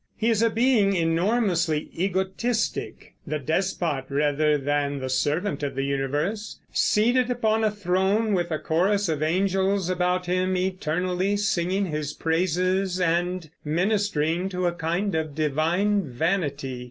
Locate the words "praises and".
12.13-13.51